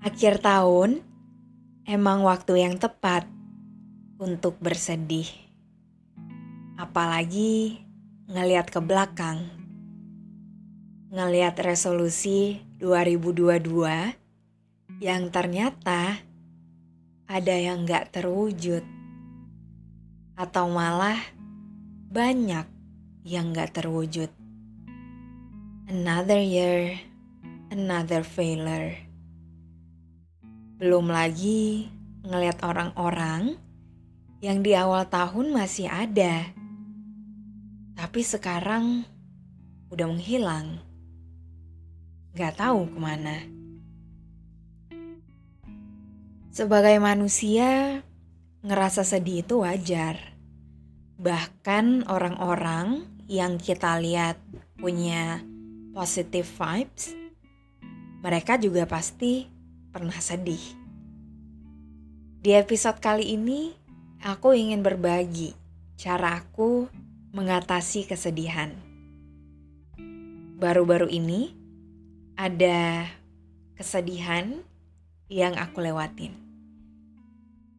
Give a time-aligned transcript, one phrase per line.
[0.00, 1.04] Akhir tahun
[1.84, 3.28] emang waktu yang tepat
[4.16, 5.28] untuk bersedih.
[6.80, 7.84] Apalagi
[8.24, 9.44] ngeliat ke belakang.
[11.12, 16.16] Ngeliat resolusi 2022 yang ternyata
[17.28, 18.80] ada yang gak terwujud.
[20.32, 21.20] Atau malah
[22.08, 22.64] banyak
[23.28, 24.32] yang gak terwujud.
[25.92, 26.96] Another year,
[27.68, 29.09] another failure.
[30.80, 31.92] Belum lagi
[32.24, 33.52] ngeliat orang-orang
[34.40, 36.48] yang di awal tahun masih ada,
[37.92, 39.04] tapi sekarang
[39.92, 40.80] udah menghilang.
[42.32, 43.44] Gak tahu ke mana.
[46.48, 48.00] Sebagai manusia,
[48.64, 50.16] ngerasa sedih itu wajar.
[51.20, 54.40] Bahkan orang-orang yang kita lihat
[54.80, 55.44] punya
[55.92, 57.12] positive vibes,
[58.24, 59.59] mereka juga pasti
[59.90, 60.62] pernah sedih.
[62.40, 63.74] Di episode kali ini,
[64.22, 65.52] aku ingin berbagi
[66.00, 66.88] cara aku
[67.36, 68.72] mengatasi kesedihan.
[70.56, 71.52] Baru-baru ini
[72.38, 73.04] ada
[73.76, 74.64] kesedihan
[75.28, 76.32] yang aku lewatin.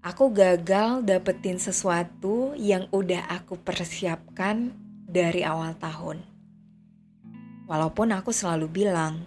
[0.00, 4.70] Aku gagal dapetin sesuatu yang udah aku persiapkan
[5.04, 6.22] dari awal tahun.
[7.66, 9.26] Walaupun aku selalu bilang,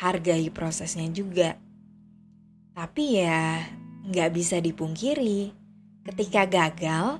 [0.00, 1.60] hargai prosesnya juga.
[2.78, 3.58] Tapi ya
[4.06, 5.50] nggak bisa dipungkiri,
[6.06, 7.18] ketika gagal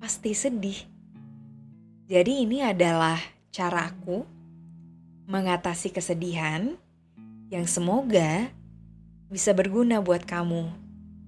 [0.00, 0.80] pasti sedih.
[2.08, 3.20] Jadi ini adalah
[3.52, 4.24] caraku
[5.28, 6.72] mengatasi kesedihan
[7.52, 8.48] yang semoga
[9.28, 10.72] bisa berguna buat kamu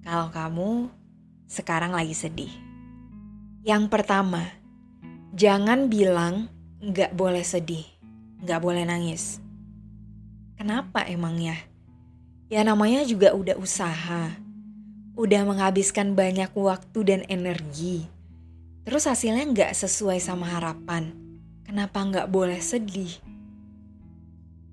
[0.01, 0.89] kalau kamu
[1.45, 2.49] sekarang lagi sedih.
[3.61, 4.41] Yang pertama,
[5.37, 6.49] jangan bilang
[6.81, 7.85] nggak boleh sedih,
[8.41, 9.37] nggak boleh nangis.
[10.57, 11.72] Kenapa emangnya?
[12.53, 14.29] Ya namanya juga udah usaha.
[15.17, 18.05] Udah menghabiskan banyak waktu dan energi.
[18.85, 21.17] Terus hasilnya nggak sesuai sama harapan.
[21.65, 23.09] Kenapa nggak boleh sedih?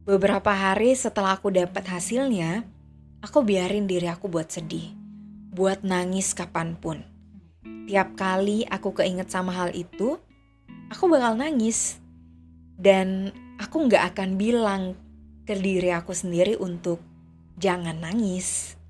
[0.04, 2.68] Beberapa hari setelah aku dapat hasilnya,
[3.24, 4.92] aku biarin diri aku buat sedih.
[5.48, 7.00] Buat nangis kapan pun.
[7.88, 10.20] Tiap kali aku keinget sama hal itu,
[10.92, 11.96] aku bakal nangis.
[12.76, 15.00] Dan aku nggak akan bilang
[15.48, 17.09] ke diri aku sendiri untuk
[17.60, 18.80] jangan nangis.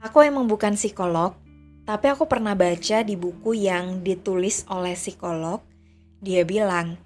[0.00, 1.36] Aku emang bukan psikolog,
[1.84, 5.60] tapi aku pernah baca di buku yang ditulis oleh psikolog.
[6.24, 6.96] Dia bilang,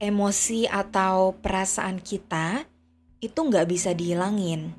[0.00, 2.64] emosi atau perasaan kita
[3.20, 4.72] itu nggak bisa dihilangin.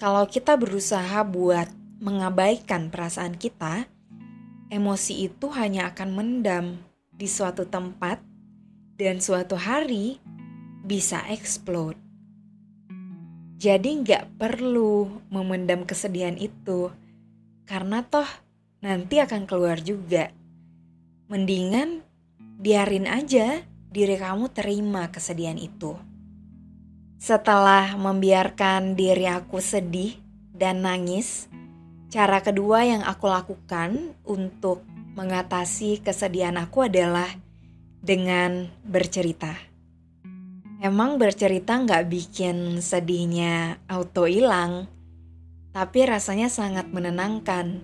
[0.00, 1.68] Kalau kita berusaha buat
[2.00, 3.88] mengabaikan perasaan kita,
[4.72, 6.66] emosi itu hanya akan mendam
[7.12, 8.20] di suatu tempat
[8.96, 10.20] dan suatu hari
[10.84, 12.05] bisa explode.
[13.56, 16.92] Jadi nggak perlu memendam kesedihan itu,
[17.64, 18.28] karena toh
[18.84, 20.28] nanti akan keluar juga.
[21.32, 22.04] Mendingan
[22.60, 25.96] biarin aja diri kamu terima kesedihan itu.
[27.16, 30.20] Setelah membiarkan diri aku sedih
[30.52, 31.48] dan nangis,
[32.12, 34.84] cara kedua yang aku lakukan untuk
[35.16, 37.32] mengatasi kesedihan aku adalah
[38.04, 39.75] dengan bercerita.
[40.76, 44.84] Emang bercerita nggak bikin sedihnya auto hilang,
[45.72, 47.80] tapi rasanya sangat menenangkan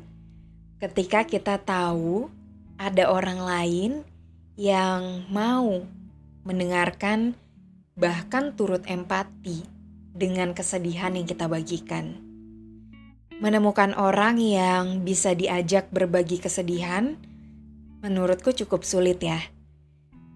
[0.77, 2.29] ketika kita tahu
[2.77, 3.93] ada orang lain
[4.61, 5.81] yang mau
[6.45, 7.33] mendengarkan
[7.97, 9.65] bahkan turut empati
[10.13, 12.21] dengan kesedihan yang kita bagikan.
[13.41, 17.17] Menemukan orang yang bisa diajak berbagi kesedihan,
[18.05, 19.41] menurutku cukup sulit ya.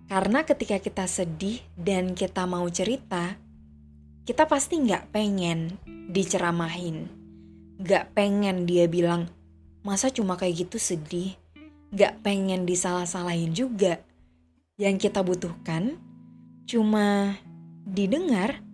[0.07, 3.35] Karena ketika kita sedih dan kita mau cerita,
[4.23, 5.75] kita pasti nggak pengen
[6.11, 7.11] diceramahin.
[7.83, 9.27] Nggak pengen dia bilang,
[9.83, 11.35] masa cuma kayak gitu sedih?
[11.91, 13.99] Nggak pengen disalah-salahin juga.
[14.79, 15.99] Yang kita butuhkan
[16.67, 17.39] cuma
[17.87, 18.67] didengar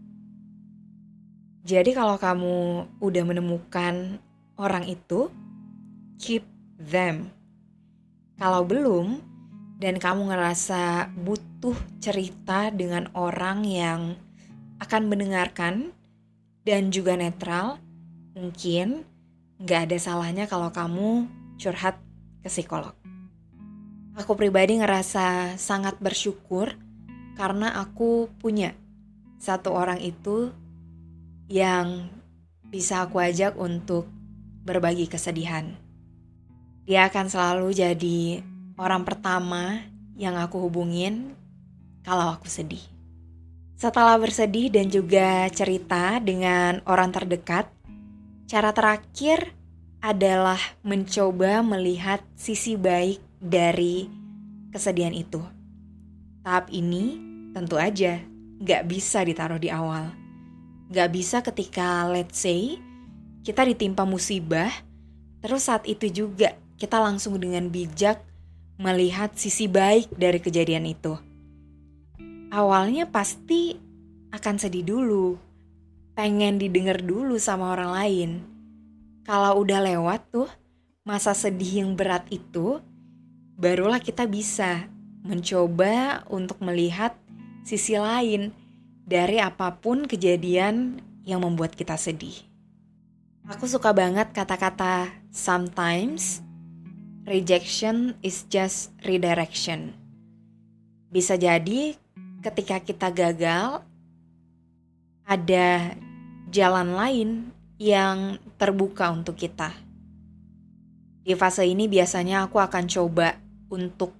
[1.62, 2.56] jadi kalau kamu
[2.98, 4.18] udah menemukan
[4.58, 5.30] orang itu,
[6.18, 6.42] keep
[6.74, 7.30] them.
[8.34, 9.22] Kalau belum,
[9.82, 14.14] dan kamu ngerasa butuh cerita dengan orang yang
[14.78, 15.90] akan mendengarkan
[16.62, 17.82] dan juga netral,
[18.38, 19.02] mungkin
[19.58, 21.26] nggak ada salahnya kalau kamu
[21.58, 21.98] curhat
[22.46, 22.94] ke psikolog.
[24.14, 26.78] Aku pribadi ngerasa sangat bersyukur
[27.34, 28.78] karena aku punya
[29.42, 30.54] satu orang itu
[31.50, 32.06] yang
[32.70, 34.06] bisa aku ajak untuk
[34.62, 35.74] berbagi kesedihan.
[36.86, 38.51] Dia akan selalu jadi
[38.82, 39.86] orang pertama
[40.18, 41.38] yang aku hubungin
[42.02, 42.82] kalau aku sedih.
[43.78, 47.70] Setelah bersedih dan juga cerita dengan orang terdekat,
[48.50, 49.54] cara terakhir
[50.02, 54.10] adalah mencoba melihat sisi baik dari
[54.74, 55.38] kesedihan itu.
[56.42, 57.18] Tahap ini
[57.54, 58.18] tentu aja
[58.62, 60.22] gak bisa ditaruh di awal
[60.92, 62.76] Gak bisa ketika let's say
[63.40, 64.68] kita ditimpa musibah,
[65.40, 68.20] terus saat itu juga kita langsung dengan bijak
[68.80, 71.16] melihat sisi baik dari kejadian itu.
[72.52, 73.76] Awalnya pasti
[74.32, 75.36] akan sedih dulu,
[76.12, 78.30] pengen didengar dulu sama orang lain.
[79.24, 80.48] Kalau udah lewat tuh
[81.04, 82.80] masa sedih yang berat itu,
[83.56, 84.88] barulah kita bisa
[85.22, 87.14] mencoba untuk melihat
[87.62, 88.50] sisi lain
[89.06, 92.34] dari apa pun kejadian yang membuat kita sedih.
[93.50, 96.42] Aku suka banget kata-kata sometimes
[97.28, 99.94] rejection is just redirection.
[101.12, 101.94] Bisa jadi
[102.42, 103.84] ketika kita gagal
[105.22, 105.68] ada
[106.50, 107.30] jalan lain
[107.78, 109.70] yang terbuka untuk kita.
[111.22, 113.38] Di fase ini biasanya aku akan coba
[113.70, 114.14] untuk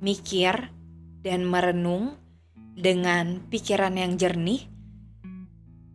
[0.00, 0.72] mikir
[1.20, 2.16] dan merenung
[2.78, 4.64] dengan pikiran yang jernih,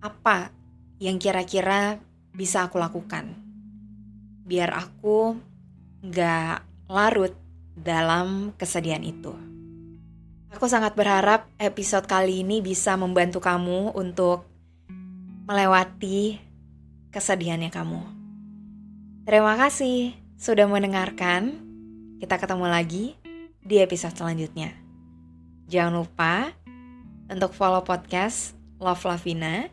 [0.04, 0.54] apa
[1.01, 1.98] yang kira-kira
[2.36, 3.44] bisa aku lakukan
[4.44, 5.39] biar aku
[6.03, 7.31] gak larut
[7.79, 9.31] dalam kesedihan itu.
[10.51, 14.45] Aku sangat berharap episode kali ini bisa membantu kamu untuk
[15.47, 16.38] melewati
[17.09, 18.03] kesedihannya kamu.
[19.23, 21.57] Terima kasih sudah mendengarkan.
[22.19, 23.15] Kita ketemu lagi
[23.63, 24.75] di episode selanjutnya.
[25.71, 26.51] Jangan lupa
[27.31, 29.71] untuk follow podcast Love Lavina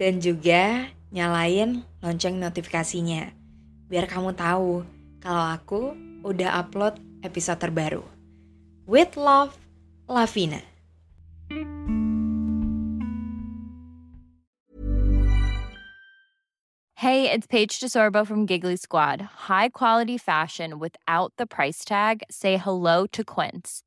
[0.00, 3.32] dan juga nyalain lonceng notifikasinya
[3.88, 8.02] biar kamu tahu kalau aku udah upload episode terbaru.
[8.88, 9.58] With love,
[10.08, 10.64] Lavina.
[16.98, 19.46] Hey, it's Paige DeSorbo from Giggly Squad.
[19.46, 22.22] High quality fashion without the price tag.
[22.28, 23.86] Say hello to Quince.